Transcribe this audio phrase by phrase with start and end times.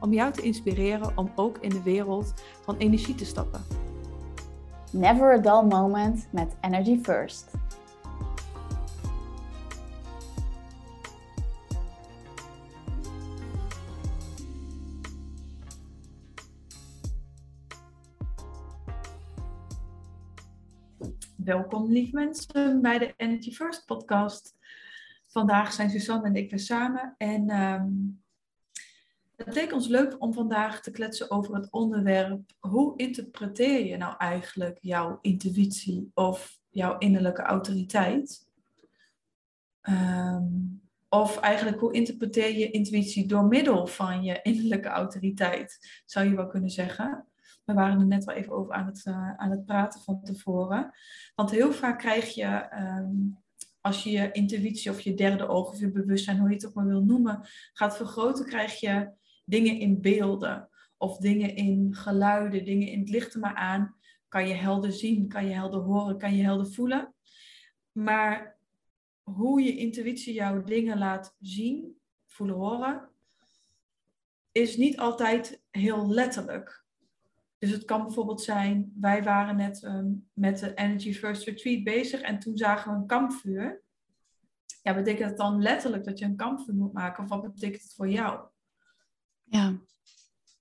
[0.00, 3.60] om jou te inspireren om ook in de wereld van energie te stappen.
[4.92, 7.50] Never a dull moment met Energy First.
[21.36, 24.56] Welkom lieve mensen bij de Energy First podcast.
[25.26, 28.24] Vandaag zijn Suzanne en ik weer samen en um,
[29.36, 34.14] het leek ons leuk om vandaag te kletsen over het onderwerp hoe interpreteer je nou
[34.18, 38.48] eigenlijk jouw intuïtie of jouw innerlijke autoriteit?
[39.80, 40.44] Ehm,
[41.08, 46.46] of eigenlijk hoe interpreteer je intuïtie door middel van je innerlijke autoriteit, zou je wel
[46.46, 47.26] kunnen zeggen.
[47.64, 50.92] We waren er net wel even over aan het, uh, aan het praten van tevoren.
[51.34, 53.14] Want heel vaak krijg je, ehm,
[53.80, 56.74] als je je intuïtie of je derde oog of je bewustzijn, hoe je het ook
[56.74, 59.10] maar wil noemen, gaat vergroten, krijg je
[59.46, 63.96] dingen in beelden of dingen in geluiden, dingen in het licht maar aan.
[64.28, 67.14] Kan je helder zien, kan je helder horen, kan je helder voelen.
[67.92, 68.58] Maar
[69.22, 73.08] hoe je intuïtie jouw dingen laat zien, voelen, horen,
[74.52, 76.84] is niet altijd heel letterlijk.
[77.58, 82.20] Dus het kan bijvoorbeeld zijn, wij waren net ehm, met de Energy First Retreat bezig
[82.20, 83.82] en toen zagen we een kampvuur.
[84.82, 87.94] Ja, betekent het dan letterlijk dat je een kampvuur moet maken of wat betekent het
[87.94, 88.48] voor jou?
[89.48, 89.78] Ja.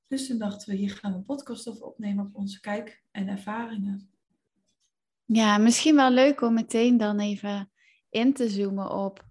[0.08, 3.28] Dus toen dachten we, hier gaan we een podcast over opnemen op onze kijk en
[3.28, 4.10] ervaringen.
[5.26, 7.72] Ja, misschien wel leuk om meteen dan even
[8.10, 9.26] in te zoomen op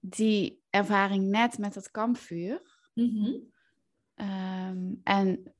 [0.00, 2.62] die ervaring net met het kampvuur.
[2.94, 3.32] Mhm.
[4.14, 5.54] Ehm, en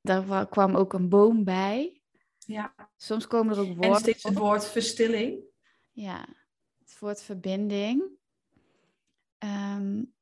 [0.00, 2.02] daar kwam ook een boom bij.
[2.38, 2.74] Ja.
[2.96, 3.90] Soms komen er ook woorden.
[3.90, 5.42] En steeds het woord verstilling.
[5.92, 6.28] Ja,
[6.78, 8.02] het woord verbinding.
[9.38, 10.14] Um,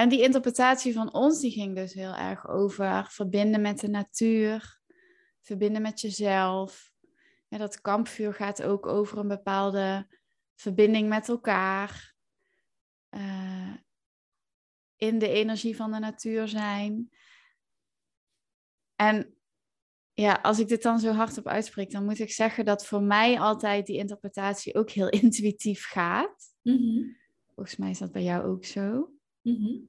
[0.00, 4.80] en die interpretatie van ons, die ging dus heel erg over verbinden met de natuur,
[5.40, 6.92] verbinden met jezelf.
[7.48, 10.06] Ja, dat kampvuur gaat ook over een bepaalde
[10.54, 12.14] verbinding met elkaar.
[13.10, 13.74] Uh,
[14.96, 17.10] in de energie van de natuur zijn.
[18.96, 19.34] En
[20.12, 23.40] ja, als ik dit dan zo hardop uitspreek, dan moet ik zeggen dat voor mij
[23.40, 26.54] altijd die interpretatie ook heel intuïtief gaat.
[26.62, 27.18] Mm
[27.54, 29.10] Volgens mij is dat bij jou ook zo.
[29.42, 29.88] Mm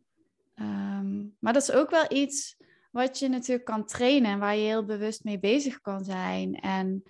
[0.62, 2.58] Ehm, maar dat is ook wel iets
[2.92, 6.56] wat je natuurlijk kan trainen en waar je heel bewust mee bezig kan zijn.
[6.56, 7.04] En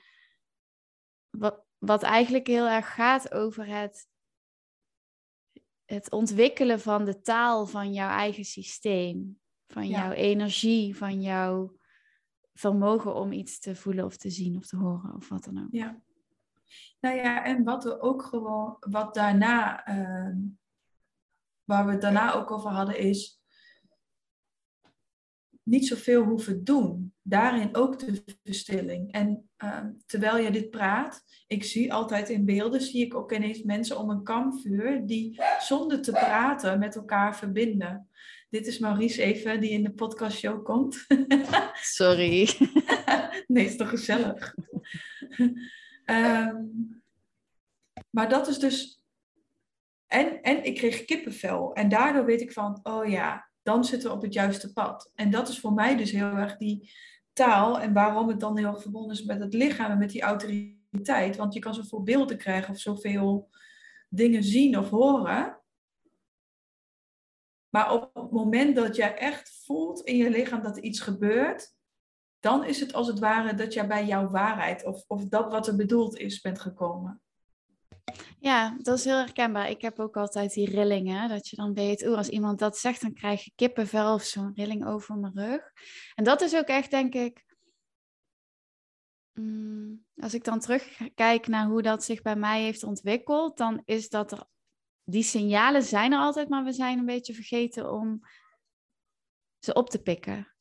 [1.30, 4.08] wat, wat eigenlijk heel erg gaat over het,
[5.86, 11.76] het ontwikkelen van de taal van jouw eigen systeem, van jouw energie, van jouw
[12.54, 15.72] vermogen om iets te voelen of te zien of te horen of wat dan ook.
[15.72, 16.02] Ja.
[17.00, 20.36] Nou ja, en wat we ook gewoon, wat daarna, uh,
[21.72, 23.42] waar we het daarna ook over hadden, is
[25.64, 27.14] niet zoveel hoeven doen.
[27.22, 29.12] Daarin ook de verstilling.
[29.12, 33.64] En ehm, terwijl je dit praat, ik zie altijd in beelden, zie ik ook ineens
[33.64, 38.10] mensen om een kampvuur die zonder te praten met elkaar verbinden.
[38.50, 41.06] Dit is Maurice even, die in de podcastshow komt.
[41.98, 42.50] Sorry.
[43.48, 44.56] nee, is toch gezellig.
[46.06, 46.56] Ehm,
[48.10, 49.01] maar dat is dus.
[50.12, 51.74] En, en ik kreeg kippenvel.
[51.74, 55.12] En daardoor weet ik van, oh ja, dan zitten we op het juiste pad.
[55.16, 56.92] En dat is voor mij dus heel erg die
[57.34, 60.22] taal en waarom het dan heel erg verbonden is met het lichaam en met die
[60.22, 61.36] autoriteit.
[61.36, 63.50] Want je kan zoveel beelden krijgen of zoveel
[64.10, 65.62] dingen zien of horen.
[67.70, 71.76] Maar op het moment dat jij echt voelt in je lichaam dat er iets gebeurt,
[72.40, 75.68] dan is het als het ware dat jij bij jouw waarheid of, of dat wat
[75.68, 77.22] er bedoeld is bent gekomen.
[78.40, 79.70] Ja, dat is heel herkenbaar.
[79.70, 81.30] Ik heb ook altijd die rillingen.
[81.30, 84.54] Dat je dan weet, oh, als iemand dat zegt, dan krijg je kippenvel of zo'n
[84.56, 85.72] rilling over mijn rug.
[86.16, 87.46] En dat is ook echt, denk ik,
[89.34, 94.10] mm, als ik dan terugkijk naar hoe dat zich bij mij heeft ontwikkeld, dan is
[94.10, 94.48] dat er,
[95.04, 98.20] die signalen zijn er altijd, maar we zijn een beetje vergeten om
[99.60, 100.54] ze op te pikken.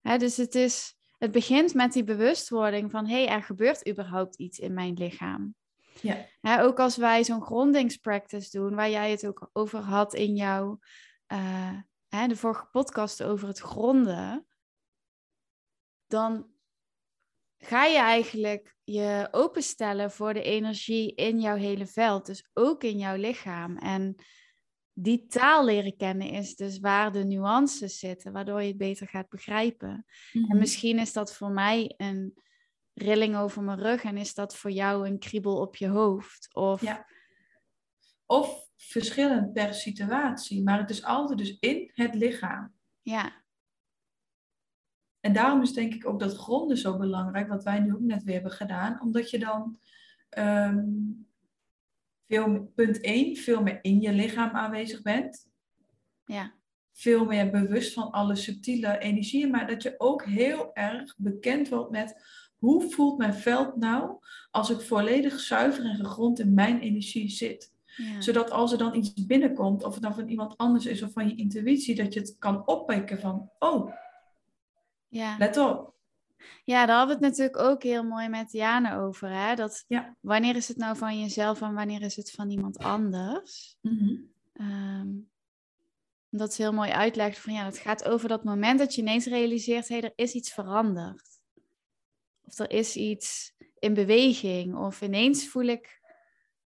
[0.00, 4.36] Hè, dus het is, het begint met die bewustwording van, hé, hey, er gebeurt überhaupt
[4.36, 5.54] iets in mijn lichaam.
[6.00, 6.60] Ja.
[6.62, 10.78] ook als wij zo'n grondingspractice doen, waar jij het ook over had in jouw
[11.32, 14.46] uh, hè, de vorige podcast over het gronden,
[16.06, 16.52] dan
[17.58, 22.98] ga je eigenlijk je openstellen voor de energie in jouw hele veld, dus ook in
[22.98, 23.78] jouw lichaam.
[23.78, 24.14] En
[24.92, 29.28] die taal leren kennen is dus waar de nuances zitten, waardoor je het beter gaat
[29.28, 30.04] begrijpen.
[30.32, 30.58] En Mhm.
[30.58, 32.34] misschien is dat voor mij een
[32.94, 36.54] rilling over mijn rug en is dat voor jou een kriebel op je hoofd.
[36.54, 37.06] Of Ja.
[38.26, 42.74] Of verschillend per situatie, maar het is altijd dus in het lichaam.
[43.02, 43.42] ja,
[45.20, 48.22] En daarom is denk ik ook dat gronden zo belangrijk, wat wij nu ook net
[48.22, 49.78] weer hebben gedaan, omdat je dan
[50.28, 50.84] ehm,
[52.26, 55.46] veel, punt 1, veel meer in je lichaam aanwezig bent.
[56.24, 56.54] ja,
[56.92, 61.90] Veel meer bewust van alle subtiele energieën, maar dat je ook heel erg bekend wordt
[61.90, 62.24] met
[62.64, 64.18] hoe voelt mijn veld nou
[64.50, 67.72] als ik volledig zuiver en gegrond in mijn energie zit.
[67.96, 68.20] ja.
[68.20, 71.28] Zodat als er dan iets binnenkomt, of het dan van iemand anders is of van
[71.28, 73.92] je intuïtie, dat je het kan oppikken van, oh,
[75.08, 75.36] ja.
[75.38, 75.92] let op.
[76.64, 79.30] Ja, daar hadden we het natuurlijk ook heel mooi met Jane over.
[79.30, 79.54] Hè?
[79.54, 80.16] Dat Ja.
[80.20, 83.76] wanneer is het nou van jezelf en wanneer is het van iemand anders?
[83.80, 84.14] Mhm.
[84.52, 85.08] Ehm,
[86.30, 89.26] dat is heel mooi uitlegt van ja, het gaat over dat moment dat je ineens
[89.26, 91.33] realiseert, hé, er is iets veranderd.
[92.46, 94.76] Of er is iets in beweging.
[94.76, 96.00] Of ineens voel ik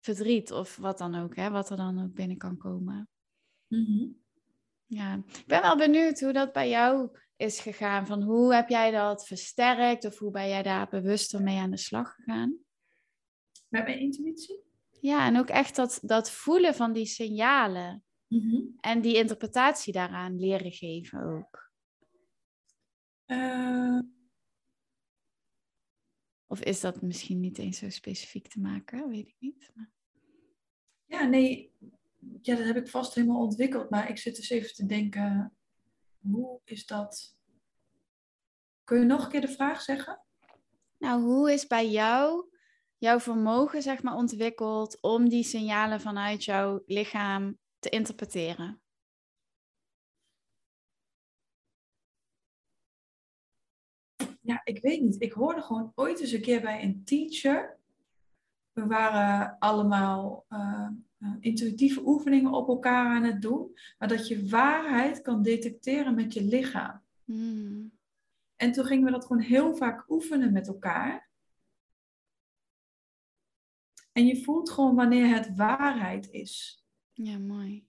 [0.00, 3.08] verdriet of wat dan ook, hè, wat er dan ook binnen kan komen.
[3.66, 4.06] Mhm.
[4.86, 8.06] Ja, ik ben wel benieuwd hoe dat bij jou is gegaan.
[8.06, 11.76] Van hoe heb jij dat versterkt of hoe ben jij daar bewuster mee aan de
[11.76, 12.56] slag gegaan?
[13.68, 14.64] Met mijn intuïtie?
[15.00, 18.60] Ja, en ook echt dat, dat voelen van die signalen Mhm.
[18.80, 21.70] en die interpretatie daaraan leren geven ook.
[23.24, 23.98] Eh,
[26.56, 29.08] Of is dat misschien niet eens zo specifiek te maken?
[29.08, 29.70] Weet ik niet.
[29.74, 29.90] Maar...
[31.06, 31.72] ja, nee,
[32.42, 35.56] ja, dat heb ik vast helemaal ontwikkeld, maar ik zit dus even te denken,
[36.20, 37.36] hoe is dat?
[38.84, 40.22] Kun je nog een keer de vraag zeggen?
[40.98, 42.50] Nou, hoe is bij jou
[42.98, 48.80] jouw vermogen zeg maar ontwikkeld om die signalen vanuit jouw lichaam te interpreteren?
[54.46, 55.22] Ja, ik weet niet.
[55.22, 57.78] Ik hoorde gewoon ooit eens een keer bij een teacher.
[58.72, 60.88] We waren allemaal eh,
[61.18, 66.34] eh, intuïtieve oefeningen op elkaar aan het doen, maar dat je waarheid kan detecteren met
[66.34, 67.02] je lichaam.
[67.24, 67.92] Hmm.
[68.56, 71.28] En toen gingen we dat gewoon heel vaak oefenen met elkaar.
[74.12, 76.84] En je voelt gewoon wanneer het waarheid is.
[77.12, 77.86] Ja, mooi.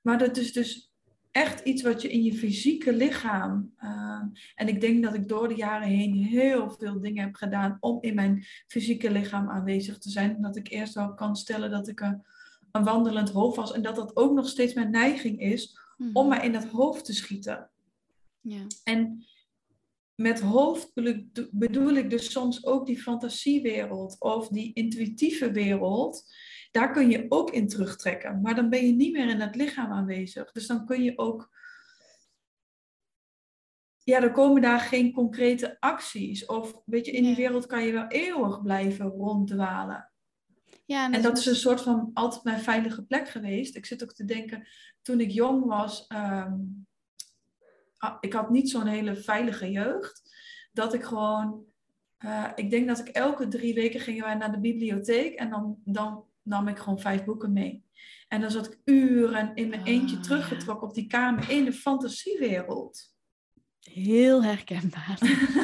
[0.00, 0.92] Maar dat is dus
[1.36, 3.72] echt iets wat je in je fysieke lichaam.
[3.76, 4.22] eh,
[4.54, 7.98] en ik denk dat ik door de jaren heen heel veel dingen heb gedaan om
[8.00, 10.40] in mijn fysieke lichaam aanwezig te zijn.
[10.40, 12.22] Dat ik eerst wel kan stellen dat ik een,
[12.72, 13.72] een wandelend hoofd was.
[13.72, 16.10] En dat dat ook nog steeds mijn neiging is Mhm.
[16.16, 17.70] om maar in dat hoofd te schieten.
[18.40, 18.66] Ja.
[18.84, 19.24] En
[20.14, 20.92] met hoofd
[21.50, 26.34] bedoel ik dus soms ook die fantasiewereld of die intuïtieve wereld.
[26.76, 28.40] Daar kun je ook in terugtrekken.
[28.40, 30.52] Maar dan ben je niet meer in het lichaam aanwezig.
[30.52, 31.50] Dus dan kun je ook.
[34.02, 36.46] Ja, dan komen daar geen concrete acties.
[36.46, 40.10] Of weet je, in die wereld kan je wel eeuwig blijven ronddwalen.
[40.84, 43.76] ja, En dat is een soort van altijd mijn veilige plek geweest.
[43.76, 44.66] Ik zit ook te denken,
[45.02, 46.54] toen ik jong was, ehm,
[47.96, 50.22] ah, ik had niet zo'n hele veilige jeugd.
[50.72, 51.64] Dat ik gewoon,
[52.16, 55.80] eh, ik denk dat ik elke drie weken gingen wij naar de bibliotheek en dan,
[55.84, 57.84] dan nam ik gewoon vijf boeken mee.
[58.28, 60.22] En dan zat ik uren in mijn Ah, eentje ja.
[60.22, 63.14] teruggetrokken op die kamer in de fantasiewereld.
[63.80, 65.18] heel herkenbaar.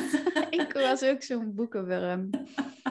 [0.51, 2.31] ik was ook zo'n boekenworm.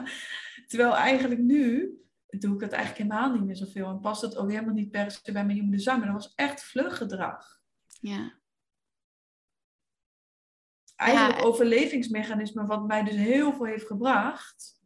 [0.68, 1.90] Terwijl eigenlijk nu
[2.38, 3.88] doe ik het eigenlijk helemaal niet meer zoveel.
[3.88, 5.96] En past het ook helemaal niet per se bij mijn human design.
[5.98, 7.60] Maar dat was echt vluggedrag.
[8.00, 8.40] Ja,
[10.96, 11.44] Eigenlijk Ja.
[11.44, 14.80] overlevingsmechanisme wat mij dus heel veel heeft gebracht.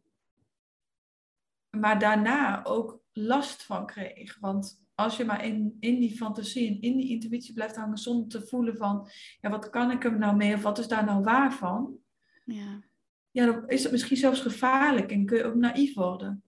[1.81, 4.39] Maar daarna ook last van kreeg.
[4.41, 8.29] Want als je maar in, in die fantasie en in die intuïtie blijft hangen zonder
[8.29, 9.09] te voelen van...
[9.41, 11.97] Ja, wat kan ik er nou mee of wat is daar nou waar van?
[12.45, 12.85] ja.
[13.31, 16.45] Ja, dan is het misschien zelfs gevaarlijk en kun je ook naïef worden.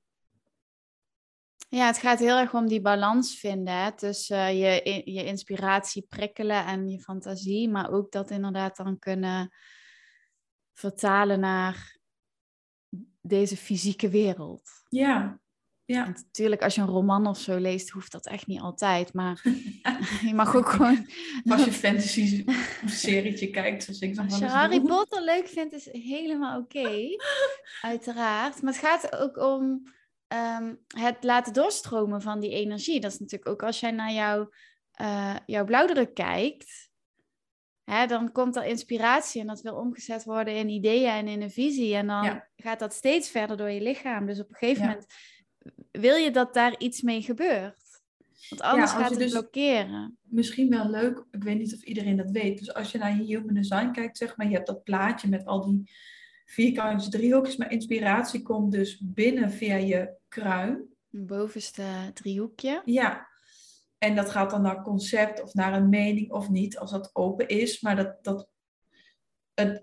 [1.68, 6.06] Ja, het gaat heel erg om die balans vinden hè, tussen eh, je, je inspiratie
[6.08, 9.54] prikkelen en je fantasie, maar ook dat inderdaad dan kunnen
[10.73, 11.99] vertalen naar
[13.20, 14.77] deze fysieke wereld.
[14.88, 15.40] Ja,
[15.85, 16.07] ja.
[16.07, 19.42] En natuurlijk, als je een roman of zo leest, hoeft dat echt niet altijd, maar
[20.28, 21.11] je mag ook gewoon...
[21.49, 22.45] Als je fantasy
[22.87, 24.80] serietje kijkt, zoals ik dan Als je Harry.
[24.80, 26.90] Potter leuk vindt, is helemaal oké.
[27.83, 28.62] Uiteraard.
[28.62, 29.92] Maar het gaat ook om
[30.26, 33.00] ehm, het laten doorstromen van die energie.
[33.00, 34.50] Dat is natuurlijk ook als jij naar jouw
[35.00, 36.88] uh, jouw blauwdruk kijkt,
[37.88, 41.50] hè, dan komt er inspiratie en dat wil omgezet worden in ideeën en in een
[41.50, 41.95] visie.
[41.95, 44.26] En dan gaat dat steeds verder door je lichaam.
[44.26, 45.07] Dus op een gegeven moment
[45.90, 47.87] wil je dat daar iets mee gebeurt.
[48.49, 50.18] Want anders gaat het dus blokkeren.
[50.23, 52.59] Misschien wel leuk, ik weet niet of iedereen dat weet.
[52.59, 55.45] Dus als je naar je human design kijkt, zeg maar, je hebt dat plaatje met
[55.45, 55.90] al die
[56.45, 60.85] vierkantjes, driehoekjes, maar inspiratie komt dus binnen via je kruin.
[61.11, 62.83] Bovenste driehoekje.
[62.85, 63.27] Ja.
[63.99, 67.49] En dat gaat dan naar concept of naar een mening of niet, als dat open
[67.49, 67.81] is.
[67.81, 68.49] Maar dat, dat,
[69.55, 69.83] het,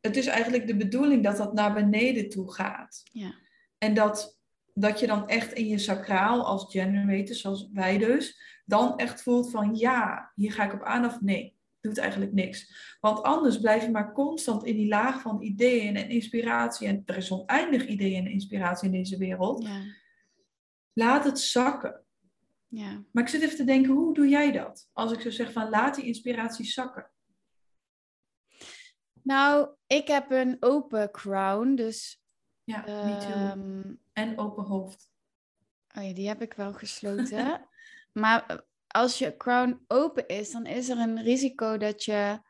[0.00, 3.02] het is eigenlijk de bedoeling dat dat naar beneden toe gaat.
[3.04, 3.34] Ja.
[3.78, 4.40] En dat
[4.74, 9.50] dat je dan echt in je sacraal als generator, zoals wij dus, dan echt voelt
[9.50, 12.74] van ja, hier ga ik op aan of nee, doet eigenlijk niks.
[13.00, 16.86] Want anders blijf je maar constant in die laag van ideeën en inspiratie.
[16.86, 19.62] En er is oneindig ideeën en inspiratie in deze wereld.
[19.62, 19.82] Ja.
[20.92, 22.04] Laat het zakken.
[22.70, 23.04] Ja.
[23.12, 24.88] Maar ik zit even te denken, hoe doe jij dat?
[24.92, 27.10] Als ik zo zeg van laat die inspiratie zakken.
[29.22, 32.20] Nou, ik heb een open crown, dus
[32.64, 32.88] ja,
[33.52, 35.10] um, En open hoofd.
[35.96, 37.68] Oh ja, die heb ik wel gesloten.
[38.12, 42.40] maar eh, als je crown open is, dan is er een risico dat je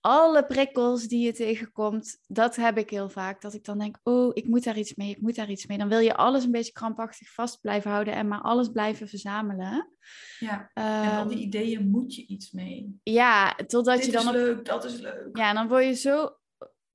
[0.00, 3.40] alle prikkels die je tegenkomt, dat heb ik heel vaak.
[3.40, 5.78] Dat ik dan denk, oh, ik moet daar iets mee, ik moet daar iets mee.
[5.78, 9.92] Dan wil je alles een beetje krampachtig vast blijven houden en maar alles blijven verzamelen.
[10.38, 13.00] Ja, en al die ehm, ideeën moet je iets mee.
[13.02, 14.24] Ja, totdat Dit je dan...
[14.24, 15.36] Dit is leuk, dat is leuk.
[15.36, 16.36] Ja, dan word je zo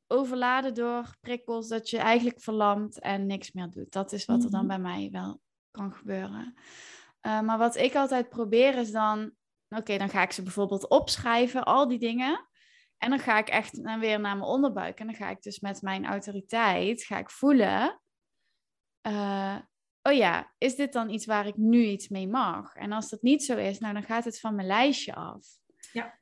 [0.07, 3.91] overladen door prikkels dat je eigenlijk verlamt en niks meer doet.
[3.91, 4.67] Dat is wat er dan mhm.
[4.67, 5.41] bij mij wel
[5.71, 6.53] kan gebeuren.
[7.21, 9.31] Uh, maar wat ik altijd probeer is dan,
[9.69, 12.47] oké, dan ga ik ze bijvoorbeeld opschrijven, al die dingen.
[13.03, 14.99] En dan ga ik echt dan weer naar mijn onderbuik.
[14.99, 18.01] En dan ga ik dus met mijn autoriteit, ga ik voelen,
[19.07, 19.57] uh,
[20.01, 22.75] oh ja, is dit dan iets waar ik nu iets mee mag?
[22.75, 25.47] En als dat niet zo is, nou dan gaat het van mijn lijstje af.
[25.91, 26.19] Ja.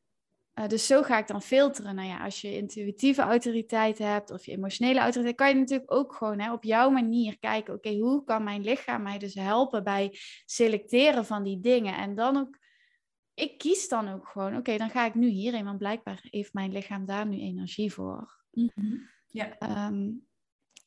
[0.55, 1.95] Uh, dus zo ga ik dan filteren.
[1.95, 6.13] Nou ja, als je intuïtieve autoriteit hebt of je emotionele autoriteit, kan je natuurlijk ook
[6.13, 7.73] gewoon hè, op jouw manier kijken.
[7.73, 11.97] Oké, hoe kan mijn lichaam mij dus helpen bij selecteren van die dingen?
[11.97, 12.57] En dan ook,
[13.41, 16.71] ik kies dan ook gewoon, oké, dan ga ik nu hierin, want blijkbaar heeft mijn
[16.71, 18.39] lichaam daar nu energie voor.
[18.51, 18.95] Mhm.
[19.27, 19.57] Ja.
[19.57, 20.09] Ehm,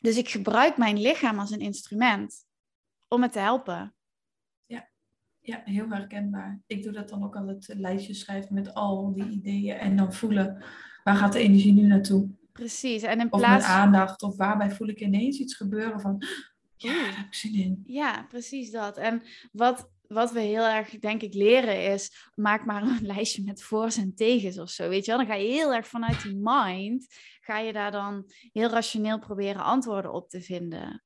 [0.00, 2.46] dus ik gebruik mijn lichaam als een instrument
[3.08, 3.94] om het te helpen.
[5.44, 6.62] Ja, heel herkenbaar.
[6.66, 10.12] Ik doe dat dan ook altijd eh, lijstjes schrijven met al die ideeën en dan
[10.12, 10.64] voelen
[11.02, 12.28] waar gaat de energie nu naartoe.
[12.52, 13.02] Precies.
[13.02, 13.64] En in plaats...
[13.64, 16.22] Of met aandacht of waarbij voel ik ineens iets gebeuren van
[16.76, 17.82] ja, daar heb ik zin in.
[17.86, 18.96] Ja, precies dat.
[18.96, 23.62] En wat, wat we heel erg, denk ik, leren is, maak maar een lijstje met
[23.62, 25.20] voor's en tegens of zo, weet je wel.
[25.20, 27.06] Dan ga je heel erg vanuit die mind,
[27.40, 31.02] ga je daar dan heel rationeel proberen antwoorden op te vinden.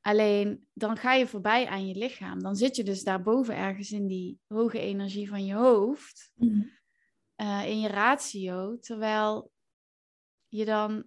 [0.00, 2.42] Alleen dan ga je voorbij aan je lichaam.
[2.42, 6.62] Dan zit je dus daarboven ergens in die hoge energie van je hoofd, mhm.
[7.34, 9.52] eh, in je ratio, terwijl
[10.48, 11.04] je dan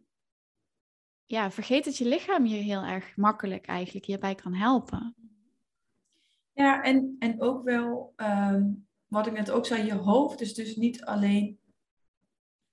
[1.26, 5.16] ja, vergeet dat je lichaam je heel erg makkelijk eigenlijk hierbij kan helpen.
[6.58, 8.72] Ja, en, en ook wel, ehm,
[9.08, 11.60] wat ik net ook zei, je hoofd is dus niet alleen,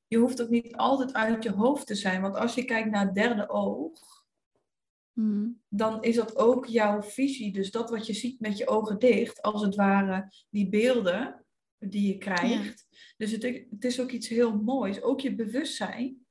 [0.06, 2.20] je hoeft ook niet altijd uit je hoofd te zijn.
[2.20, 4.24] Want als je kijkt naar het derde oog,
[5.12, 5.60] Hmm.
[5.68, 7.52] dan is dat ook jouw visie.
[7.52, 11.44] Dus dat wat je ziet met je ogen dicht, als het ware die beelden
[11.78, 12.86] die je krijgt.
[13.16, 15.02] Dus het, het, is ook iets heel moois.
[15.02, 16.26] Ook je bewustzijn.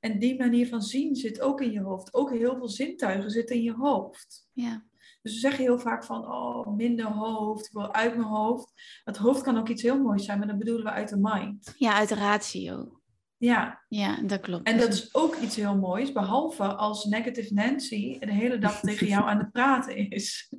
[0.00, 2.14] En die manier van zien zit ook in je hoofd.
[2.14, 4.48] Ook heel veel zintuigen zitten in je hoofd.
[4.52, 4.87] Ja.
[5.22, 8.72] Dus we zeggen heel vaak van, oh, minder hoofd, ik wil uit mijn hoofd.
[9.04, 11.74] Het hoofd kan ook iets heel moois zijn, maar dat bedoelen we uit de mind.
[11.76, 13.00] Ja, uit de ratio.
[13.36, 13.84] Ja.
[13.88, 14.66] ja, dat klopt.
[14.66, 19.06] En dat is ook iets heel moois, behalve als Negative Nancy de hele dag tegen
[19.06, 20.52] jou aan het praten is.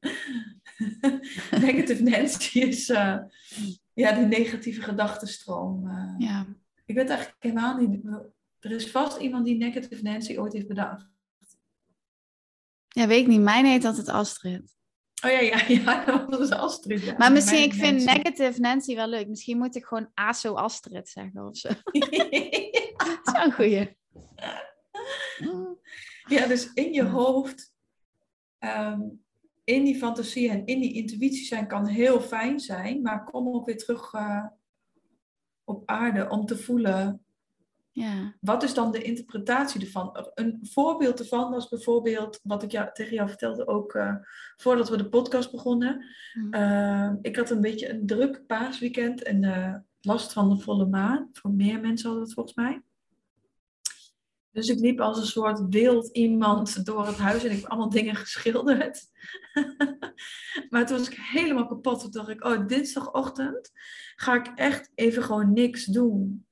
[1.66, 3.18] negative Nancy is uh,
[3.92, 5.86] ja, die negatieve gedachtenstroom.
[5.86, 6.46] Uh, ja.
[6.84, 8.04] Ik weet eigenlijk helemaal niet.
[8.60, 11.08] Er is vast iemand die Negative Nancy ooit heeft bedacht.
[12.96, 13.40] Ja, weet ik niet.
[13.40, 14.74] Mijn heet altijd Astrid.
[15.24, 17.02] Oh ja, ja, ja, dat was Astrid.
[17.02, 17.14] Ja.
[17.18, 19.28] Maar misschien, ik vind negative Nancy wel leuk.
[19.28, 21.68] Misschien moet ik gewoon ASO Astrid zeggen of zo.
[23.04, 23.96] dat is een goeie.
[26.28, 27.74] Ja, dus in je hoofd,
[28.58, 29.00] ehm,
[29.64, 33.02] in die fantasie en in die intuïtie zijn kan heel fijn zijn.
[33.02, 34.46] Maar kom ook weer terug uh,
[35.64, 37.25] op aarde om te voelen
[37.96, 38.34] ja.
[38.40, 40.28] Wat is dan de interpretatie ervan?
[40.34, 44.14] Een voorbeeld ervan was bijvoorbeeld, wat ik jou, tegen jou vertelde ook uh,
[44.56, 46.04] voordat we de podcast begonnen.
[46.34, 46.54] Mm.
[46.54, 51.28] Uh, ik had een beetje een druk paasweekend en uh, last van de volle maan.
[51.32, 52.82] Voor meer mensen hadden het volgens mij.
[54.50, 57.90] Dus ik liep als een soort wild iemand door het huis en ik heb allemaal
[57.90, 59.04] dingen geschilderd.
[60.70, 62.00] maar toen was ik helemaal kapot.
[62.00, 63.70] Toen dacht ik, oh, dinsdagochtend
[64.16, 66.45] ga ik echt even gewoon niks doen.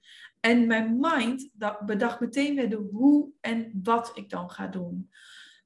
[0.44, 1.50] En mijn mind
[1.86, 5.10] bedacht meteen weer de hoe en wat ik dan ga doen.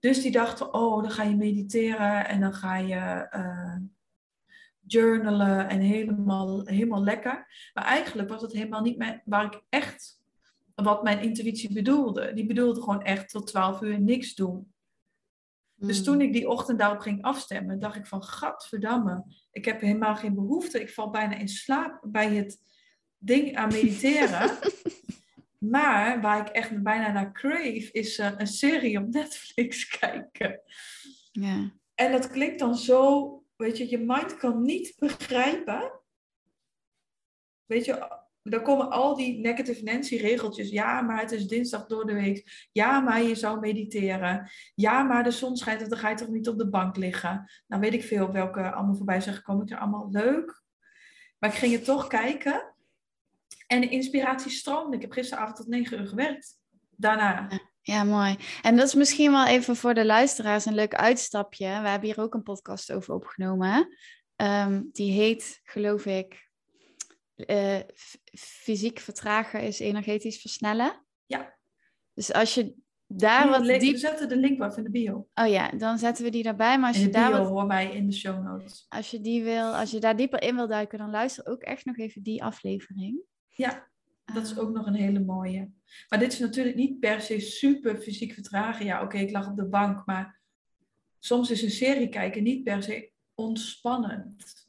[0.00, 3.76] Dus die dachten, oh, dan ga je mediteren en dan ga je uh,
[4.80, 7.47] journalen en helemaal, helemaal lekker.
[7.75, 10.23] Maar eigenlijk was het helemaal niet waar ik echt
[10.75, 12.32] wat mijn intuïtie bedoelde.
[12.32, 14.73] Die bedoelde gewoon echt tot 12 uur niks doen.
[15.75, 16.04] Dus hmm.
[16.04, 20.35] toen ik die ochtend daarop ging afstemmen, dacht ik van, gadverdamme, ik heb helemaal geen
[20.35, 20.80] behoefte.
[20.80, 22.66] Ik val bijna in slaap bij het
[23.18, 24.58] ding aan mediteren.
[25.58, 30.60] maar waar ik echt bijna naar crave, is uh, een serie op Netflix kijken.
[31.32, 31.72] Ja.
[31.94, 35.92] En dat klinkt dan zo, weet je, je mind kan niet begrijpen.
[37.66, 40.70] Weet je, dan komen al die negative Nancy regeltjes.
[40.70, 42.68] Ja, maar het is dinsdag door de week.
[42.72, 44.50] Ja, maar je zou mediteren.
[44.75, 47.50] Ja, maar de zon schijnt, dan ga je toch niet op de bank liggen.
[47.66, 49.66] Nou weet ik veel welke allemaal voorbij zijn gekomen.
[49.66, 50.62] Ik er allemaal leuk.
[51.38, 52.75] Maar ik ging het toch kijken.
[53.67, 54.97] En de inspiratie stroomde.
[54.97, 56.57] Ik heb gisteravond tot negen uur gewerkt.
[56.90, 57.49] Daarna.
[57.81, 58.37] Ja, mooi.
[58.62, 61.67] En dat is misschien wel even voor de luisteraars een leuk uitstapje.
[61.67, 63.97] We hebben hier ook een podcast over opgenomen.
[64.37, 66.49] Ehm, die heet, geloof ik,
[67.37, 67.78] uh,
[68.38, 71.07] fysiek vertragen is energetisch versnellen.
[71.26, 71.57] Ja.
[72.14, 72.75] Dus als je
[73.07, 73.93] daar wat diep...
[73.93, 75.28] We zetten de link wel in de bio.
[75.35, 76.78] Oh ja, dan zetten we die daarbij.
[76.78, 77.49] Maar als in je daar bio wat...
[77.49, 78.87] hoor mij in de show notes.
[78.88, 81.85] Als je die wil, als je daar dieper in wil duiken, dan luister ook echt
[81.85, 83.21] nog even die aflevering.
[83.59, 83.88] Ja,
[84.25, 85.71] dat is ook nog een hele mooie.
[86.09, 88.85] Maar dit is natuurlijk niet per se super fysiek vertragen.
[88.87, 90.41] Ja, oké, ik lag op de bank, maar
[91.19, 94.67] soms is een serie kijken niet per se ontspannend.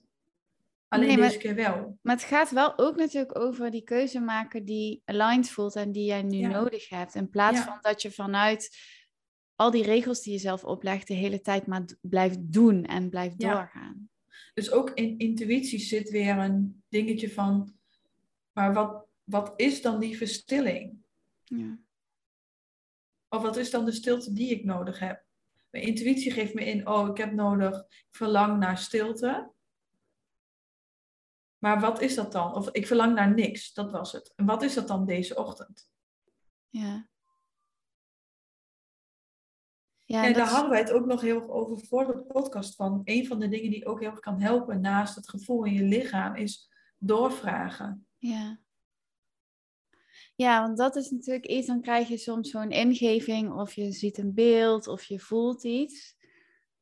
[0.88, 1.98] Alleen nee, deze keer wel.
[2.01, 6.05] Maar het gaat wel ook natuurlijk over die keuze maken die aligned voelt en die
[6.05, 7.15] jij nu nodig hebt.
[7.15, 8.77] In plaats van dat je vanuit
[9.55, 13.39] al die regels die je zelf oplegt de hele tijd maar blijft doen en blijft
[13.39, 14.10] doorgaan.
[14.53, 17.78] Dus ook in intuïtie zit weer een dingetje van,
[18.59, 20.97] maar wat, wat is dan die verstilling?
[21.43, 21.79] Ja.
[23.27, 25.25] Of wat is dan de stilte die ik nodig heb?
[25.69, 29.51] Mijn intuïtie geeft me in, oh, ik heb nodig, ik verlang naar stilte.
[31.57, 32.53] Maar wat is dat dan?
[32.53, 34.34] Of ik verlang naar niks, dat was het.
[34.36, 35.91] En wat is dat dan deze ochtend?
[36.69, 37.10] Ja.
[40.05, 43.01] Ja, en, daar hadden wij het ook nog heel erg over voor de podcast van.
[43.03, 45.84] Een van de dingen die ook heel erg kan helpen naast het gevoel in je
[45.84, 48.09] lichaam is doorvragen.
[48.19, 48.60] Ja.
[50.36, 54.17] Ja, want dat is natuurlijk iets, dan krijg je soms zo'n ingeving of je ziet
[54.17, 56.15] een beeld of je voelt iets.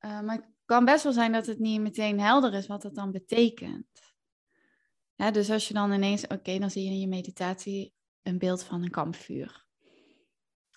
[0.02, 2.96] Uh, maar het kan best wel zijn dat het niet meteen helder is wat dat
[2.96, 4.16] dan betekent.
[5.32, 8.84] Dus als je dan ineens, oké, dan zie je in je meditatie een beeld van
[8.84, 9.67] een kampvuur.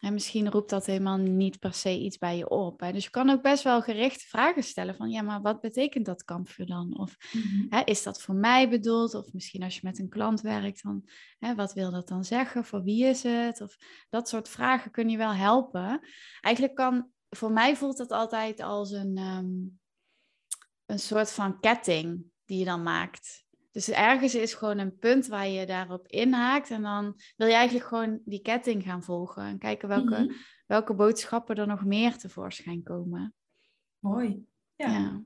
[0.01, 2.81] En misschien roept dat helemaal niet per se iets bij je op.
[2.81, 2.93] Hè?
[2.93, 6.25] Dus je kan ook best wel gericht vragen stellen van, ja, maar wat betekent dat
[6.25, 6.99] kampvuur dan?
[6.99, 7.67] Of mhm.
[7.69, 9.15] hè, is dat voor mij bedoeld?
[9.15, 11.09] Of misschien als je met een klant werkt, dan,
[11.39, 12.65] hè, wat wil dat dan zeggen?
[12.65, 13.61] Voor wie is het?
[13.61, 13.77] Of
[14.09, 16.01] dat soort vragen kun je wel helpen.
[16.41, 19.49] Eigenlijk kan, voor mij voelt dat altijd als een, ehm,
[20.87, 23.45] een soort van ketting die je dan maakt.
[23.71, 26.71] Dus ergens is gewoon een punt waar je daarop inhaakt.
[26.71, 29.43] En dan wil je eigenlijk gewoon die ketting gaan volgen.
[29.43, 30.33] En kijken welke, mhm.
[30.67, 33.35] welke boodschappen er nog meer tevoorschijn komen.
[33.99, 34.47] Mooi.
[34.75, 34.89] Ja.
[34.89, 35.23] ja.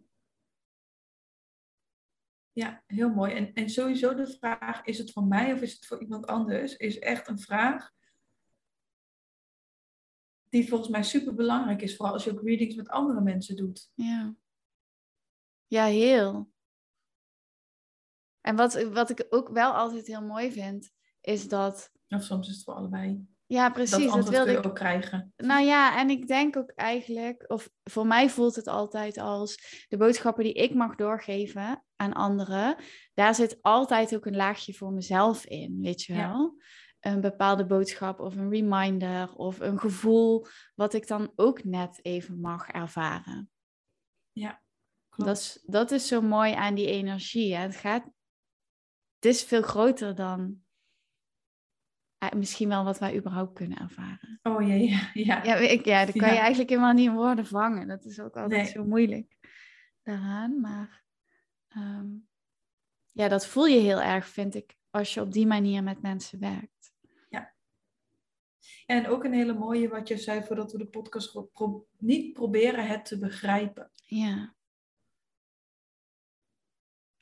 [2.52, 2.82] ja.
[2.86, 3.32] heel mooi.
[3.32, 6.76] En, en sowieso de vraag, is het voor mij of is het voor iemand anders?
[6.76, 7.92] Is echt een vraag
[10.48, 11.96] die volgens mij super belangrijk is.
[11.96, 13.90] Vooral als je ook readings met andere mensen doet.
[13.94, 14.34] Ja,
[15.66, 16.52] ja heel.
[18.44, 21.90] En wat, wat ik ook wel altijd heel mooi vind, is dat.
[22.08, 23.26] Of soms is het voor allebei.
[23.46, 24.04] Ja, precies.
[24.04, 25.32] Dat, dat wilde ik ook krijgen.
[25.36, 29.96] Nou ja, en ik denk ook eigenlijk, of voor mij voelt het altijd als de
[29.96, 32.76] boodschappen die ik mag doorgeven aan anderen,
[33.14, 36.56] daar zit altijd ook een laagje voor mezelf in, weet je wel?
[37.00, 42.40] Een bepaalde boodschap of een reminder of een gevoel wat ik dan ook net even
[42.40, 43.50] mag ervaren.
[44.32, 44.62] Ja.
[45.16, 47.54] Dat is, dat is zo mooi aan die energie.
[47.54, 47.62] Hè?
[47.62, 48.12] Het gaat
[49.24, 50.62] het is veel groter dan
[52.18, 54.40] eh, misschien wel wat wij überhaupt kunnen ervaren.
[54.42, 55.10] Oh jee, ja.
[55.12, 57.88] Ja, ja, ik, ja dat kan je eigenlijk helemaal niet in woorden vangen.
[57.88, 59.36] Dat is ook altijd zo moeilijk
[60.02, 60.60] daaraan.
[60.60, 61.04] Maar
[61.68, 62.06] ehm,
[63.12, 66.40] ja, dat voel je heel erg, vind ik, als je op die manier met mensen
[66.40, 66.92] werkt.
[67.28, 67.54] Ja.
[68.86, 71.40] En ook een hele mooie wat je zei voordat we de podcast
[71.98, 73.90] niet proberen het te begrijpen.
[73.94, 74.54] Ja.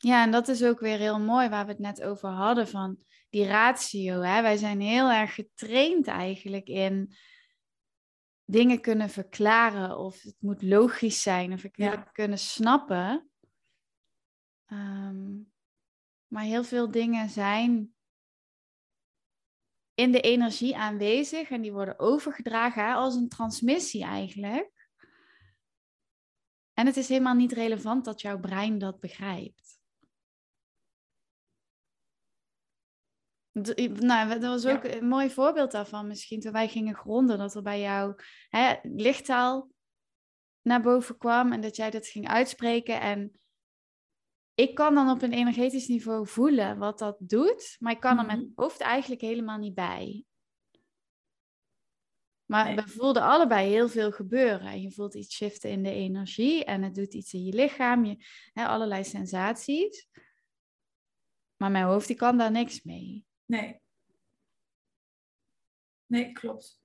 [0.03, 2.99] Ja, en dat is ook weer heel mooi waar we het net over hadden van
[3.31, 4.21] die ratio.
[4.21, 4.43] Hè?
[4.43, 7.15] Wij zijn heel erg getraind eigenlijk in
[8.45, 13.31] dingen kunnen verklaren of het moet logisch zijn of ik wil het kunnen snappen.
[14.67, 15.41] Ehm,
[16.27, 17.95] maar heel veel dingen zijn
[19.95, 24.88] in de energie aanwezig en die worden overgedragen als een transmissie eigenlijk.
[26.73, 29.81] En het is helemaal niet relevant dat jouw brein dat begrijpt.
[34.01, 37.62] Nou, dat was ook een mooi voorbeeld daarvan misschien toen wij gingen gronden, dat er
[37.62, 38.14] bij jou
[38.48, 39.70] hè, lichttaal
[40.62, 43.01] naar boven kwam en dat jij dat ging uitspreken.
[43.01, 43.40] En
[44.55, 48.27] ik kan dan op een energetisch niveau voelen wat dat doet, maar ik kan er
[48.27, 48.37] met mhm.
[48.37, 50.25] mijn hoofd eigenlijk helemaal niet bij.
[52.53, 54.66] Maar we voelden allebei heel veel gebeuren.
[54.66, 58.05] En je voelt iets shiften in de energie en het doet iets in je lichaam,
[58.05, 58.16] je,
[58.53, 60.09] hè, allerlei sensaties.
[61.57, 63.25] Maar mijn hoofd die kan daar niks mee.
[63.46, 63.81] Nee.
[66.07, 66.81] Nee, klopt.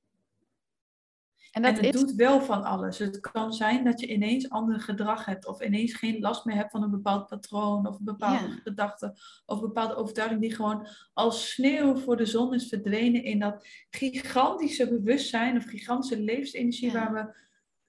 [1.52, 2.98] En, dat het doet wel van alles.
[2.98, 6.72] Het kan zijn dat je ineens ander gedrag hebt, of ineens geen last meer hebt
[6.72, 9.14] van een bepaald patroon, of een bepaalde gedachte,
[9.46, 13.68] of een bepaalde overtuiging die gewoon als sneeuw voor de zon is verdwenen in dat
[13.90, 17.46] gigantische bewustzijn of gigantische levensenergie waar we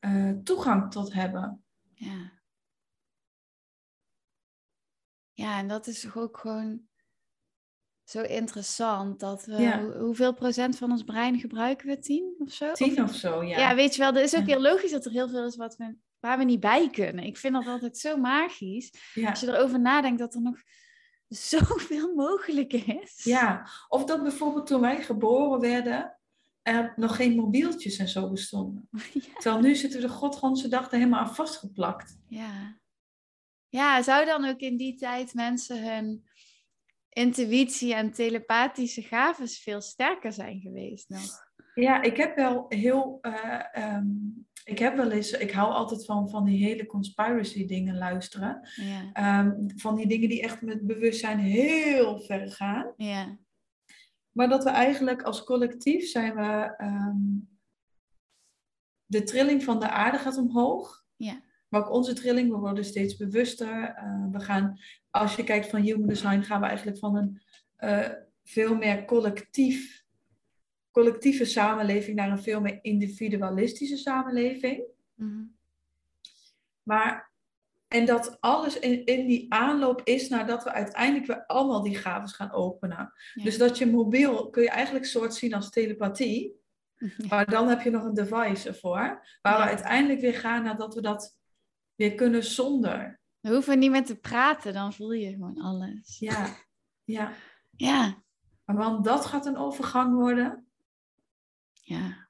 [0.08, 1.64] uh, toegang tot hebben.
[1.94, 2.32] Ja.
[5.32, 6.87] Ja, en dat is ook gewoon
[8.08, 11.98] zo interessant dat we, hoeveel procent van ons brein gebruiken we?
[11.98, 12.72] Tien of zo?
[12.72, 13.58] Tien of, zo, ja.
[13.58, 15.76] Ja, weet je wel, het is ook heel logisch dat er heel veel is wat
[15.76, 17.24] we, waar we niet bij kunnen.
[17.24, 18.92] Ik vind dat altijd zo magisch.
[19.24, 20.56] Als je erover nadenkt dat er nog
[21.28, 23.24] zoveel mogelijk is.
[23.24, 26.18] Ja, of dat bijvoorbeeld toen wij geboren werden,
[26.62, 28.88] er nog geen mobieltjes en zo bestonden.
[29.40, 32.18] Terwijl nu zitten we de godganse dag er helemaal aan vastgeplakt.
[32.28, 32.78] Ja.
[33.68, 36.26] Ja, zou dan ook in die tijd mensen hun
[37.08, 41.46] intuïtie en telepathische gaven veel sterker zijn geweest nog.
[41.74, 43.18] Ja, ik heb wel heel.
[43.22, 45.30] Uh, um, ik heb wel eens.
[45.30, 48.68] Ik hou altijd van, van die hele conspiracy dingen luisteren.
[48.74, 49.40] Ja.
[49.40, 52.92] Um, van die dingen die echt met bewustzijn heel ver gaan.
[52.96, 53.38] Ja.
[54.30, 56.74] Maar dat we eigenlijk als collectief zijn we.
[56.78, 57.56] Um,
[59.06, 61.04] de trilling van de aarde gaat omhoog.
[61.16, 61.42] Ja.
[61.68, 63.94] Maar ook onze trilling, we worden steeds bewuster.
[63.96, 64.78] Uh, we gaan
[65.10, 67.40] als je kijkt van human design, gaan we eigenlijk van een
[67.78, 68.08] uh,
[68.44, 70.04] veel meer collectief,
[70.90, 74.82] collectieve samenleving naar een veel meer individualistische samenleving.
[75.14, 75.42] Mhm.
[76.82, 77.32] Maar,
[77.88, 82.32] en dat alles in, in die aanloop is nadat we uiteindelijk weer allemaal die gaves
[82.32, 83.12] gaan openen.
[83.42, 86.56] Dus dat je mobiel kun je eigenlijk soort zien als telepathie.
[87.28, 89.26] Maar dan heb je nog een device ervoor.
[89.42, 91.37] Waar we uiteindelijk weer gaan nadat we dat
[91.98, 93.20] weer kunnen zonder.
[93.40, 96.18] We hoeven niet meer te praten, dan voel je gewoon alles.
[96.18, 96.56] Ja,
[97.04, 97.32] ja.
[97.76, 98.22] Ja.
[98.64, 100.66] Want dat gaat een overgang worden.
[101.72, 102.28] Ja.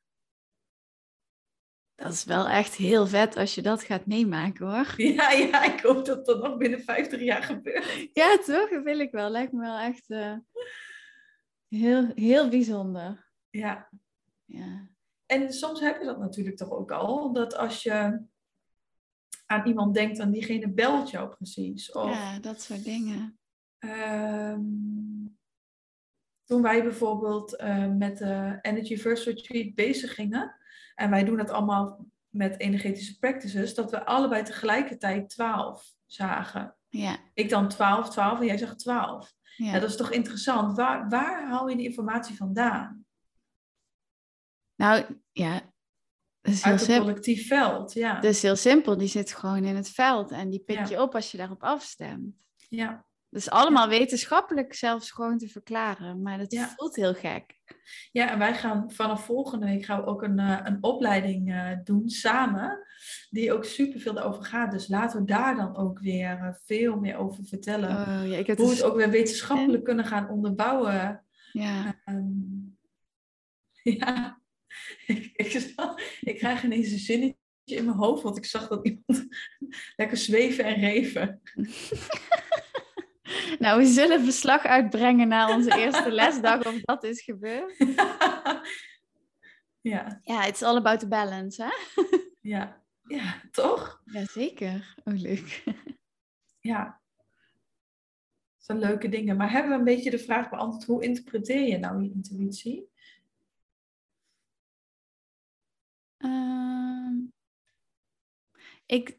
[1.95, 4.95] Dat is wel echt heel vet als je dat gaat meemaken hoor.
[5.15, 8.09] Ja, ja ik hoop dat dat nog binnen 50 jaar gebeurt.
[8.13, 8.71] Ja, toch?
[8.71, 9.31] Dat wil ik wel.
[9.31, 10.37] Lijkt me wel echt uh,
[11.69, 13.31] heel, heel bijzonder.
[13.51, 13.91] Ja.
[14.45, 14.89] ja.
[15.27, 17.33] En soms heb je dat natuurlijk toch ook al.
[17.33, 18.27] Dat als je
[19.51, 21.93] aan iemand denkt, dan diegene belt jou precies.
[21.93, 23.39] Of, ja, dat soort dingen.
[23.79, 24.61] Ehm,
[26.45, 30.57] toen wij bijvoorbeeld uh, met de Energy First Retreat bezig gingen,
[30.95, 36.77] en wij doen dat allemaal met energetische practices, dat we allebei tegelijkertijd 12 zagen.
[36.89, 37.19] Ja.
[37.35, 39.33] Ik dan 12, 12 en jij zegt 12.
[39.57, 39.79] Ja.
[39.79, 40.77] dat is toch interessant.
[40.77, 43.07] Waar, waar haal je die informatie vandaan?
[44.75, 45.73] Nou ja,
[46.49, 48.15] is uit het collectief veld, ja.
[48.15, 51.15] Dat is heel simpel, die zit gewoon in het veld en die pik je op
[51.15, 52.35] als je daarop afstemt.
[52.69, 53.07] Ja.
[53.31, 57.59] Dat is allemaal wetenschappelijk zelfs gewoon te verklaren, maar dat voelt heel gek.
[58.13, 61.71] Ja, en wij gaan vanaf volgende week gaan we ook een, uh, een opleiding uh,
[61.85, 62.79] doen samen,
[63.31, 64.71] die ook superveel erover gaat.
[64.71, 67.91] Dus laten we daar dan ook weer uh, veel meer over vertellen.
[67.91, 71.25] Oh, ja, ik Hoe we het ook weer wetenschappelijk kunnen gaan onderbouwen.
[71.53, 72.01] Ja.
[72.05, 72.79] Um,
[73.99, 74.41] ja.
[75.15, 75.75] ik, ik,
[76.21, 79.27] ik krijg ineens een zinnetje in mijn hoofd, want ik zag dat iemand
[79.97, 81.41] lekker zweven en reven.
[83.59, 87.77] nou, we zullen verslag uitbrengen na onze eerste lesdag of dat is gebeurd.
[89.81, 90.21] ja.
[90.23, 91.71] Ja, it's all about the balance, hè?
[92.41, 92.83] ja.
[93.03, 94.03] ja, toch?
[94.05, 94.95] Jazeker.
[95.05, 95.65] Oh, leuk.
[96.61, 97.01] ja.
[98.57, 99.37] Dat zijn leuke dingen.
[99.37, 102.89] Maar hebben we een beetje de vraag beantwoord, hoe interpreteer je nou je intuïtie?
[106.19, 107.11] Uh,
[108.87, 109.19] ik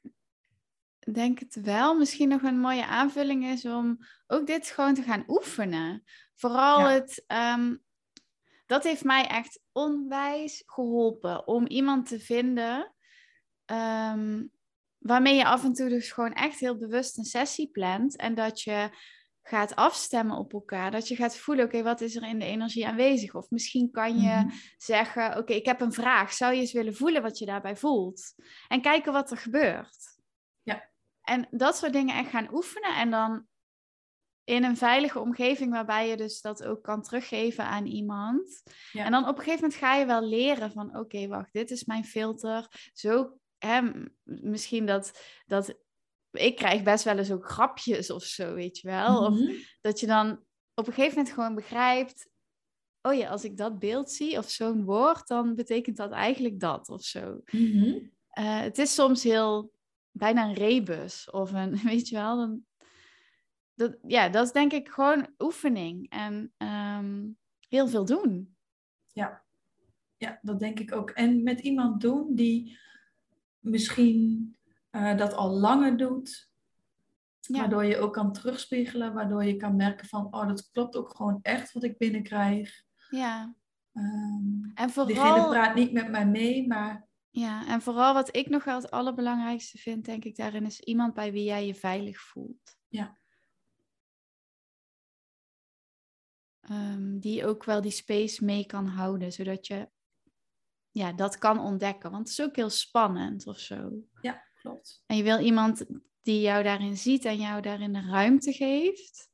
[1.14, 1.98] denk het wel.
[1.98, 6.04] Misschien nog een mooie aanvulling is om ook dit gewoon te gaan oefenen.
[6.36, 7.24] Vooral het.
[7.28, 7.84] Um,
[8.66, 12.94] dat heeft mij echt onwijs geholpen om iemand te vinden
[13.66, 14.44] ehm,
[14.98, 18.62] waarmee je af en toe dus gewoon echt heel bewust een sessie plant en dat
[18.62, 18.90] je
[19.50, 20.92] gaat afstemmen op elkaar.
[20.92, 23.36] Dat je gaat voelen, oké, wat is er in de energie aanwezig?
[23.36, 24.50] Of misschien kan je Mhm.
[24.78, 26.34] zeggen, oké, ik heb een vraag.
[26.34, 28.34] Zou je eens willen voelen wat je daarbij voelt?
[28.68, 30.18] En kijken wat er gebeurt.
[30.62, 30.90] Ja.
[31.22, 32.96] En dat soort dingen echt gaan oefenen.
[32.96, 33.48] En dan
[34.44, 38.64] in een veilige omgeving waarbij je dus dat ook kan teruggeven aan iemand.
[38.92, 39.06] Ja.
[39.06, 41.84] En dan op een gegeven moment ga je wel leren van, oké, wacht, dit is
[41.86, 42.90] mijn filter.
[42.94, 43.82] Zo, hè,
[44.24, 45.76] misschien dat, dat
[46.32, 49.26] ik krijg best wel eens ook grapjes of zo, weet je wel.
[49.26, 49.54] Of Mhm.
[49.82, 50.32] dat je dan
[50.74, 52.30] op een gegeven moment gewoon begrijpt,
[53.02, 56.90] oh ja, als ik dat beeld zie of zo'n woord, dan betekent dat eigenlijk dat
[56.90, 57.42] of zo.
[57.52, 57.98] Mhm.
[58.30, 59.72] Eh, het is soms heel,
[60.12, 62.66] bijna een rebus of een, weet je wel, dan,
[63.74, 67.28] dat, ja, dat is denk ik gewoon oefening en ehm,
[67.68, 68.56] heel veel doen.
[70.18, 71.10] Ja, dat denk ik ook.
[71.10, 72.78] En met iemand doen die
[73.60, 74.56] misschien
[74.90, 76.48] eh, dat al langer doet.
[77.40, 77.60] Ja.
[77.60, 79.14] Waardoor je ook kan terugspiegelen.
[79.14, 82.84] Waardoor je kan merken van, oh, dat klopt ook gewoon echt wat ik binnenkrijg.
[83.10, 83.56] Ja,
[83.94, 88.50] Ehm, en diegene vooral, praat niet met mij mee, maar ja, en vooral wat ik
[88.50, 92.22] nog wel het allerbelangrijkste vind, denk ik daarin, is iemand bij wie jij je veilig
[92.22, 92.78] voelt.
[92.88, 93.18] Ja.
[96.62, 99.90] Ehm, die ook wel die space mee kan houden, zodat je
[100.92, 102.12] ja, dat kan ontdekken.
[102.12, 103.92] Want het is ook heel spannend of zo.
[104.22, 105.04] ja, klopt.
[105.06, 105.86] En je wil iemand
[106.22, 109.30] die jou daarin ziet en jou daarin de ruimte geeft.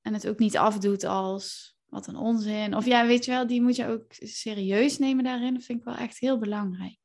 [0.00, 2.76] En het ook niet afdoet als wat een onzin.
[2.76, 5.54] Of ja, weet je wel, die moet je ook serieus nemen daarin.
[5.54, 6.98] Dat vind ik wel echt heel belangrijk.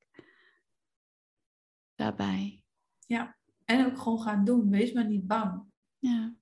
[1.96, 2.64] Daarbij.
[3.66, 4.70] En ook gewoon gaan doen.
[4.70, 5.64] Wees maar niet bang.
[5.98, 6.36] Ja,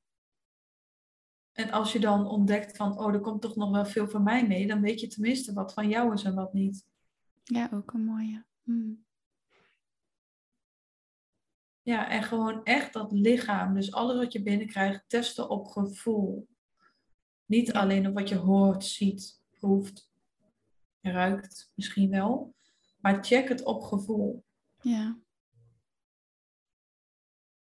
[1.52, 4.48] En als je dan ontdekt van, oh, er komt toch nog wel veel van mij
[4.48, 6.86] mee, dan weet je tenminste wat van jou is en wat niet.
[7.44, 8.46] ja ook een mooie.
[8.64, 9.06] Hmm.
[11.92, 16.48] Ja, en gewoon echt dat lichaam, dus alles wat je binnenkrijgt, testen op gevoel.
[17.46, 17.80] Niet Ja.
[17.80, 20.12] alleen op wat je hoort, ziet, proeft,
[21.02, 22.56] ruikt, misschien wel.
[22.98, 24.46] Maar check het op gevoel.
[24.82, 25.20] Ja.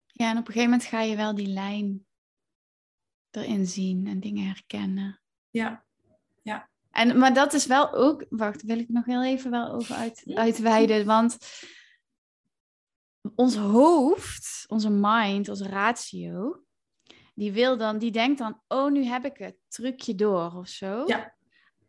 [0.05, 2.05] Ja, en op een gegeven moment ga je wel die lijn
[3.31, 5.21] erin zien en dingen herkennen.
[5.49, 5.85] Ja,
[6.91, 10.23] En, maar dat is wel ook, wacht, wil ik nog heel even wel over uit,
[10.33, 11.05] uitweiden.
[11.05, 11.37] Want
[13.35, 16.63] ons hoofd, onze mind, onze ratio,
[17.35, 21.03] die wil dan, die denkt dan, oh, nu heb ik het, trucje door of zo.
[21.05, 21.35] Ja.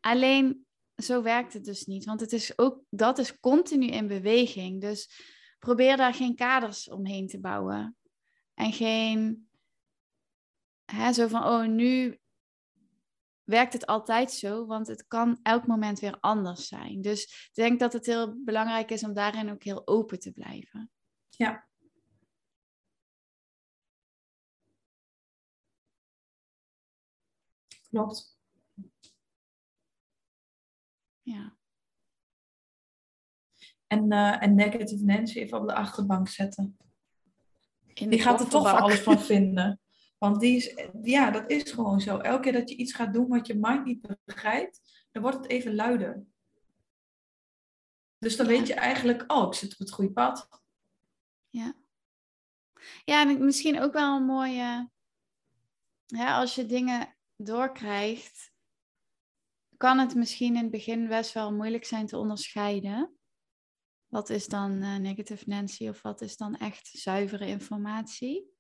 [0.01, 2.05] Alleen, zo werkt het dus niet.
[2.05, 4.81] Want het is ook, dat is continu in beweging.
[4.81, 5.11] Dus
[5.59, 7.97] probeer daar geen kaders omheen te bouwen.
[8.55, 9.49] En geen,
[10.85, 12.19] hè, zo van, oh, nu
[13.45, 17.01] werkt het altijd zo, want het kan elk moment weer anders zijn.
[17.01, 20.91] Dus ik denk dat het heel belangrijk is om daarin ook heel open te blijven.
[21.37, 21.65] Ja.
[27.89, 28.35] Klopt.
[31.23, 31.57] Ja,
[33.87, 36.77] En, eh, en negative Nancy even op de achterbank zetten.
[37.95, 39.81] in Die gaat er toch alles van vinden.
[40.19, 42.19] Want die is, ja, dat is gewoon zo.
[42.19, 45.49] Elke keer dat je iets gaat doen wat je mind niet begrijpt, dan wordt het
[45.49, 46.25] even luider.
[48.19, 48.53] Dus dan Ja.
[48.53, 50.49] weet je eigenlijk, oh, ik zit op het goede pad.
[53.05, 54.91] Ja, en misschien ook wel een mooie.
[56.07, 58.53] Ja, als je dingen doorkrijgt,
[59.77, 63.17] kan het misschien in het begin best wel moeilijk zijn te onderscheiden.
[64.07, 68.55] Wat is dan eh, negative Nancy of wat is dan echt zuivere informatie?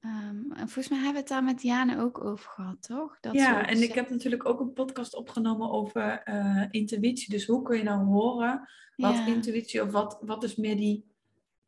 [0.00, 3.20] Ehm, en volgens mij hebben we het daar met Diane ook over gehad, toch?
[3.20, 7.30] Dat ja, en ik heb natuurlijk ook een podcast opgenomen over eh, intuïtie.
[7.30, 9.26] Dus hoe kun je nou horen wat Ja.
[9.26, 11.13] intuïtie of wat, wat is meer die,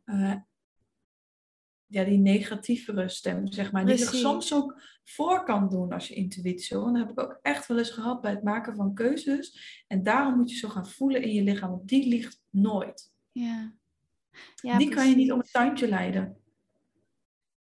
[0.06, 0.34] eh,
[1.86, 3.86] ja, die negatievere stem, zeg maar.
[3.86, 6.76] Die zich soms ook voor kan doen als je intuïtie.
[6.76, 9.84] En dat heb ik ook echt wel eens gehad bij het maken van keuzes.
[9.86, 13.12] En daarom moet je zo gaan voelen in je lichaam, want die ligt nooit.
[13.32, 13.74] Ja.
[14.54, 16.36] Ja, die kan je niet om het tuintje leiden.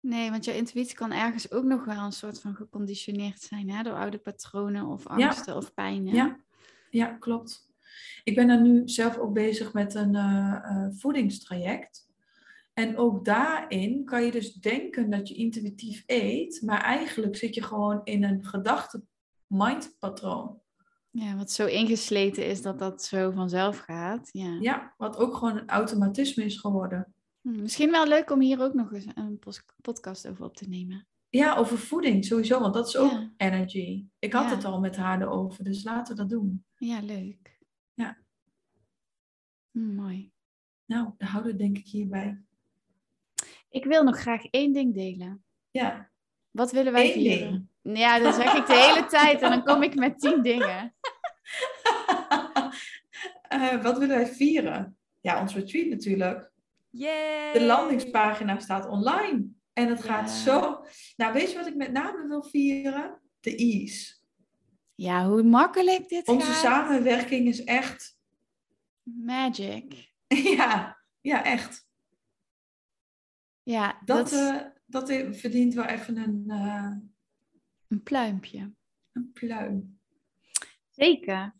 [0.00, 3.82] Nee, want jouw intuïtie kan ergens ook nog wel een soort van geconditioneerd zijn, hè?
[3.82, 6.14] Door oude patronen of angsten of pijnen.
[6.14, 6.38] Ja,
[6.90, 7.68] ja, klopt.
[8.24, 12.07] Ik ben er nu zelf ook bezig met een eh, eh, voedingstraject.
[12.78, 17.62] En ook daarin kan je dus denken dat je intuïtief eet, maar eigenlijk zit je
[17.62, 20.60] gewoon in een gedachte-mind-patroon.
[21.10, 24.28] Ja, wat zo ingesleten is dat dat zo vanzelf gaat.
[24.32, 24.56] Ja.
[24.60, 27.14] Ja, wat ook gewoon een automatisme is geworden.
[27.40, 29.38] Hm, Misschien wel leuk om hier ook nog eens een
[29.80, 31.06] podcast over op te nemen.
[31.28, 33.32] Ja, over voeding sowieso, want dat is ook Ja.
[33.36, 34.06] energy.
[34.18, 34.54] Ik had Ja.
[34.54, 36.64] het al met haar erover, dus laten we dat doen.
[36.76, 37.58] Ja, leuk.
[37.94, 38.18] Ja.
[39.70, 40.32] Hm, mooi.
[40.84, 42.42] Nou, daar houden we denk ik hierbij.
[43.70, 45.44] Ik wil nog graag één ding delen.
[45.70, 46.10] Ja,
[46.50, 47.70] Wat willen wij Eén vieren?
[47.82, 50.94] Ja, dat zeg ik de hele tijd en dan kom ik met tien dingen.
[53.48, 54.96] Eh, wat willen wij vieren?
[55.20, 56.50] Ja, ons retreat natuurlijk.
[56.90, 57.52] Yay!
[57.52, 59.46] De landingspagina staat online.
[59.72, 60.34] En het gaat Ja.
[60.36, 60.84] zo...
[61.16, 63.20] Nou, weet je wat ik met name wil vieren?
[63.40, 64.14] De ease.
[64.94, 66.56] Ja, hoe makkelijk dit Onze gaat.
[66.62, 68.16] samenwerking is echt...
[69.02, 70.12] Magic.
[70.56, 71.87] ja, ja, echt.
[73.68, 76.92] Ja, Dat, dat, eh, dat verdient wel even een, eh,
[77.88, 78.72] een pluimpje.
[79.12, 80.00] een pluim.
[80.90, 81.54] Zeker.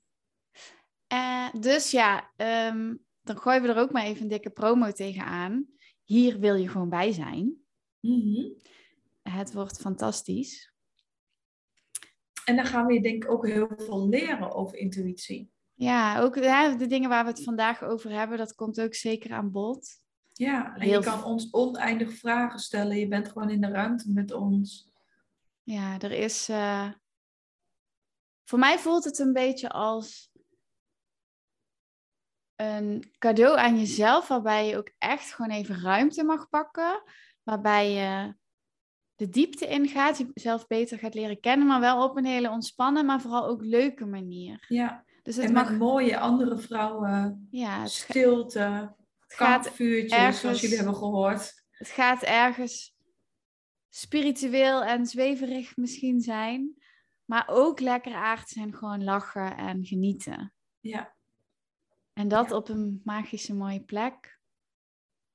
[1.07, 5.67] Eh, dus ja, ehm, dan gooien we er ook maar even een dikke promo tegenaan.
[6.05, 7.57] Hier wil je gewoon bij zijn.
[8.01, 8.51] Mhm.
[9.23, 10.73] Het wordt fantastisch.
[12.45, 15.51] En dan gaan we denk ik ook heel veel leren over intuïtie.
[15.75, 19.33] Ja, ook ja, de dingen waar we het vandaag over hebben, dat komt ook zeker
[19.33, 20.07] aan bod.
[20.39, 22.97] Ja, en Heel je kan ons oneindig vragen stellen.
[22.97, 24.91] Je bent gewoon in de ruimte met ons.
[25.63, 26.49] Ja, er is.
[26.49, 26.91] eh,
[28.45, 30.31] Voor mij voelt het een beetje als
[32.57, 37.03] een cadeau aan jezelf, waarbij je ook echt gewoon even ruimte mag pakken.
[37.43, 38.35] Waarbij je
[39.15, 43.21] de diepte ingaat, jezelf beter gaat leren kennen, maar wel op een hele ontspannen, maar
[43.21, 44.65] vooral ook leuke manier.
[44.69, 45.71] Ja, Dus het en mag.
[45.71, 48.95] met mooie andere vrouwen, Ja, stilte,
[49.29, 51.65] het gaat kampvuurtjes, ergens- zoals jullie hebben gehoord.
[51.71, 52.97] het gaat ergens
[53.89, 56.75] spiritueel en zweverig misschien zijn,
[57.25, 60.53] maar ook lekker aard zijn, gewoon lachen en genieten.
[60.81, 61.17] Ja,
[62.13, 62.57] En dat Ja.
[62.57, 64.37] op een magische mooie plek.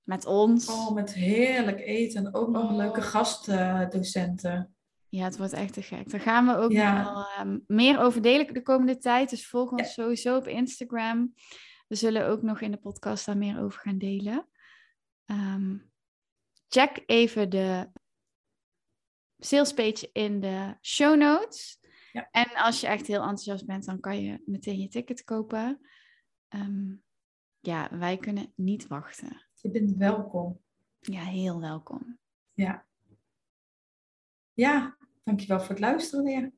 [0.04, 0.68] Met ons.
[0.70, 2.76] oh, met heerlijk eten en ook nog Oh.
[2.76, 4.76] leuke gastdocenten.
[5.10, 6.10] Ja, het wordt echt te gek.
[6.12, 7.04] Daar gaan we ook Ja.
[7.04, 9.30] nog wel ehm, meer over delen de komende tijd.
[9.30, 9.88] Dus volg ons Ja.
[9.88, 11.34] sowieso op Instagram.
[11.94, 14.48] We zullen ook nog in de podcast daar meer over gaan delen.
[15.26, 15.78] Ehm,
[16.68, 17.90] check even de
[19.38, 21.80] salespage in de show notes.
[22.12, 22.28] Ja.
[22.32, 25.80] En als je echt heel enthousiast bent, dan kan je meteen je ticket kopen.
[26.48, 26.96] Ehm,
[27.60, 29.46] ja, wij kunnen niet wachten.
[29.54, 30.62] Je bent welkom.
[31.00, 32.20] Ja, heel welkom.
[32.54, 32.86] Ja.
[34.54, 36.52] Ja, dankjewel voor het luisteren weer.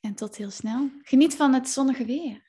[0.00, 0.90] En tot heel snel.
[1.02, 2.46] Geniet van het zonnige weer.